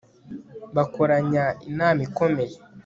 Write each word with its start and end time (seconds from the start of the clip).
bakoranya 0.75 1.43
inama 1.69 1.99
ikomeye 2.07 2.55